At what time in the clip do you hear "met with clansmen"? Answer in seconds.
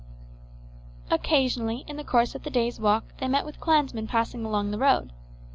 3.27-4.07